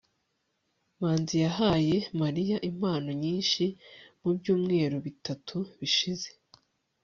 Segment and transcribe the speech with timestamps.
[0.99, 3.63] manzi yahaye mariya impano nyinshi
[4.21, 6.29] mubyumweru bitatu bishize